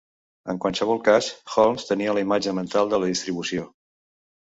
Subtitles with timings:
[0.51, 3.67] En qualsevol cas, Holmes tenia la imatge mental de la distribució.